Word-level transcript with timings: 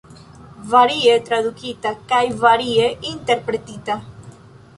Varie 0.69 1.17
tradukita 1.27 1.91
kaj 2.13 2.23
varie 2.45 2.89
interpretita. 3.15 4.01